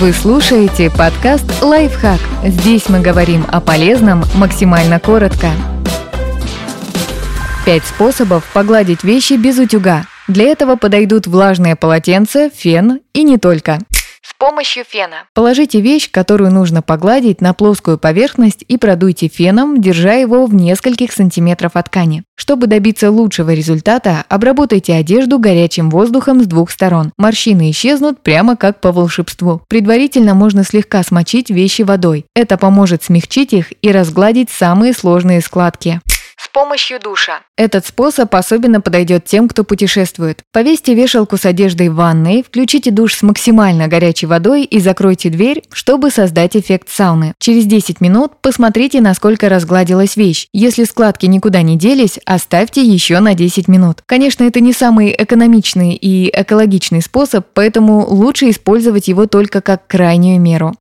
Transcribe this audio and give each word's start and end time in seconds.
Вы 0.00 0.12
слушаете 0.12 0.90
подкаст 0.90 1.62
«Лайфхак». 1.62 2.18
Здесь 2.44 2.88
мы 2.88 2.98
говорим 2.98 3.46
о 3.52 3.60
полезном 3.60 4.24
максимально 4.34 4.98
коротко. 4.98 5.50
Пять 7.64 7.84
способов 7.84 8.44
погладить 8.52 9.04
вещи 9.04 9.34
без 9.34 9.56
утюга. 9.56 10.04
Для 10.26 10.46
этого 10.46 10.74
подойдут 10.74 11.28
влажное 11.28 11.76
полотенце, 11.76 12.50
фен 12.52 13.02
и 13.12 13.22
не 13.22 13.38
только 13.38 13.78
помощью 14.44 14.84
фена. 14.86 15.24
Положите 15.32 15.80
вещь, 15.80 16.10
которую 16.10 16.52
нужно 16.52 16.82
погладить, 16.82 17.40
на 17.40 17.54
плоскую 17.54 17.96
поверхность 17.96 18.62
и 18.68 18.76
продуйте 18.76 19.28
феном, 19.28 19.80
держа 19.80 20.12
его 20.12 20.44
в 20.44 20.54
нескольких 20.54 21.12
сантиметров 21.12 21.72
от 21.76 21.86
ткани. 21.86 22.24
Чтобы 22.36 22.66
добиться 22.66 23.10
лучшего 23.10 23.54
результата, 23.54 24.22
обработайте 24.28 24.92
одежду 24.92 25.38
горячим 25.38 25.88
воздухом 25.88 26.42
с 26.42 26.46
двух 26.46 26.70
сторон. 26.70 27.12
Морщины 27.16 27.70
исчезнут 27.70 28.22
прямо 28.22 28.54
как 28.54 28.82
по 28.82 28.92
волшебству. 28.92 29.62
Предварительно 29.66 30.34
можно 30.34 30.62
слегка 30.62 31.02
смочить 31.02 31.48
вещи 31.48 31.80
водой. 31.80 32.26
Это 32.34 32.58
поможет 32.58 33.02
смягчить 33.02 33.54
их 33.54 33.72
и 33.80 33.92
разгладить 33.92 34.50
самые 34.50 34.92
сложные 34.92 35.40
складки 35.40 36.02
помощью 36.54 37.00
душа. 37.00 37.40
Этот 37.58 37.84
способ 37.84 38.34
особенно 38.34 38.80
подойдет 38.80 39.26
тем, 39.26 39.48
кто 39.48 39.64
путешествует. 39.64 40.42
Повесьте 40.52 40.94
вешалку 40.94 41.36
с 41.36 41.44
одеждой 41.44 41.90
в 41.90 41.96
ванной, 41.96 42.42
включите 42.42 42.90
душ 42.90 43.14
с 43.16 43.22
максимально 43.22 43.88
горячей 43.88 44.26
водой 44.26 44.64
и 44.64 44.78
закройте 44.78 45.28
дверь, 45.28 45.62
чтобы 45.72 46.10
создать 46.10 46.56
эффект 46.56 46.88
сауны. 46.88 47.34
Через 47.38 47.66
10 47.66 48.00
минут 48.00 48.32
посмотрите, 48.40 49.00
насколько 49.00 49.48
разгладилась 49.48 50.16
вещь. 50.16 50.46
Если 50.52 50.84
складки 50.84 51.26
никуда 51.26 51.60
не 51.62 51.76
делись, 51.76 52.18
оставьте 52.24 52.82
еще 52.82 53.18
на 53.18 53.34
10 53.34 53.68
минут. 53.68 53.98
Конечно, 54.06 54.44
это 54.44 54.60
не 54.60 54.72
самый 54.72 55.14
экономичный 55.18 55.94
и 55.94 56.30
экологичный 56.32 57.02
способ, 57.02 57.46
поэтому 57.52 58.06
лучше 58.06 58.48
использовать 58.48 59.08
его 59.08 59.26
только 59.26 59.60
как 59.60 59.86
крайнюю 59.88 60.40
меру 60.40 60.74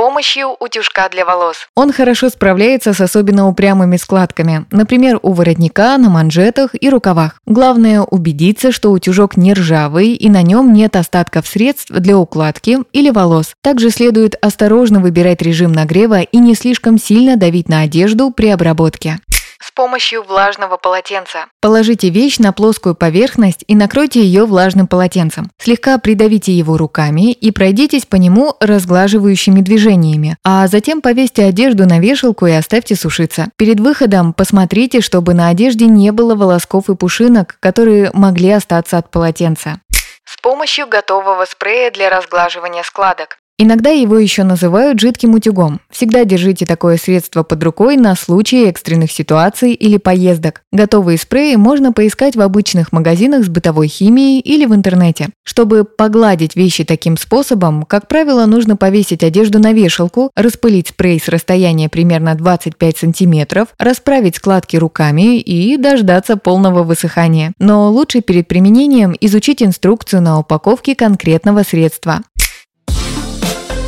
помощью 0.00 0.56
утюжка 0.58 1.10
для 1.10 1.26
волос. 1.26 1.68
Он 1.74 1.92
хорошо 1.92 2.30
справляется 2.30 2.94
с 2.94 3.02
особенно 3.02 3.46
упрямыми 3.48 3.98
складками, 3.98 4.64
например, 4.70 5.20
у 5.20 5.34
воротника, 5.34 5.98
на 5.98 6.08
манжетах 6.08 6.70
и 6.72 6.88
рукавах. 6.88 7.38
Главное 7.44 8.00
убедиться, 8.00 8.72
что 8.72 8.92
утюжок 8.92 9.36
не 9.36 9.52
ржавый 9.52 10.14
и 10.14 10.30
на 10.30 10.40
нем 10.40 10.72
нет 10.72 10.96
остатков 10.96 11.46
средств 11.46 11.90
для 11.90 12.16
укладки 12.16 12.78
или 12.94 13.10
волос. 13.10 13.52
Также 13.62 13.90
следует 13.90 14.36
осторожно 14.40 15.00
выбирать 15.00 15.42
режим 15.42 15.72
нагрева 15.72 16.22
и 16.22 16.38
не 16.38 16.54
слишком 16.54 16.96
сильно 16.96 17.36
давить 17.36 17.68
на 17.68 17.82
одежду 17.82 18.30
при 18.30 18.48
обработке 18.48 19.20
с 19.60 19.70
помощью 19.70 20.22
влажного 20.22 20.76
полотенца. 20.76 21.46
Положите 21.60 22.08
вещь 22.10 22.38
на 22.38 22.52
плоскую 22.52 22.94
поверхность 22.94 23.64
и 23.66 23.74
накройте 23.74 24.20
ее 24.22 24.46
влажным 24.46 24.86
полотенцем. 24.86 25.50
Слегка 25.58 25.98
придавите 25.98 26.52
его 26.52 26.76
руками 26.76 27.32
и 27.32 27.50
пройдитесь 27.50 28.06
по 28.06 28.16
нему 28.16 28.56
разглаживающими 28.60 29.60
движениями, 29.60 30.36
а 30.44 30.66
затем 30.66 31.02
повесьте 31.02 31.44
одежду 31.44 31.86
на 31.86 31.98
вешалку 31.98 32.46
и 32.46 32.52
оставьте 32.52 32.96
сушиться. 32.96 33.48
Перед 33.56 33.80
выходом 33.80 34.32
посмотрите, 34.32 35.00
чтобы 35.00 35.34
на 35.34 35.48
одежде 35.48 35.86
не 35.86 36.10
было 36.10 36.34
волосков 36.34 36.88
и 36.88 36.96
пушинок, 36.96 37.56
которые 37.60 38.10
могли 38.14 38.50
остаться 38.50 38.98
от 38.98 39.10
полотенца. 39.10 39.80
С 40.24 40.40
помощью 40.40 40.86
готового 40.86 41.44
спрея 41.44 41.90
для 41.90 42.08
разглаживания 42.08 42.84
складок. 42.84 43.39
Иногда 43.62 43.90
его 43.90 44.16
еще 44.16 44.42
называют 44.42 45.00
жидким 45.00 45.34
утюгом. 45.34 45.80
Всегда 45.90 46.24
держите 46.24 46.64
такое 46.64 46.96
средство 46.96 47.42
под 47.42 47.62
рукой 47.62 47.98
на 47.98 48.14
случай 48.14 48.64
экстренных 48.64 49.12
ситуаций 49.12 49.74
или 49.74 49.98
поездок. 49.98 50.62
Готовые 50.72 51.18
спреи 51.18 51.56
можно 51.56 51.92
поискать 51.92 52.36
в 52.36 52.40
обычных 52.40 52.90
магазинах 52.90 53.44
с 53.44 53.50
бытовой 53.50 53.88
химией 53.88 54.40
или 54.40 54.64
в 54.64 54.74
интернете. 54.74 55.28
Чтобы 55.44 55.84
погладить 55.84 56.56
вещи 56.56 56.84
таким 56.84 57.18
способом, 57.18 57.82
как 57.82 58.08
правило, 58.08 58.46
нужно 58.46 58.78
повесить 58.78 59.22
одежду 59.22 59.58
на 59.58 59.74
вешалку, 59.74 60.30
распылить 60.34 60.88
спрей 60.88 61.20
с 61.20 61.28
расстояния 61.28 61.90
примерно 61.90 62.34
25 62.34 62.96
см, 62.96 63.66
расправить 63.78 64.36
складки 64.36 64.78
руками 64.78 65.38
и 65.38 65.76
дождаться 65.76 66.38
полного 66.38 66.82
высыхания. 66.82 67.52
Но 67.58 67.90
лучше 67.90 68.22
перед 68.22 68.48
применением 68.48 69.14
изучить 69.20 69.62
инструкцию 69.62 70.22
на 70.22 70.38
упаковке 70.38 70.94
конкретного 70.94 71.62
средства. 71.62 72.22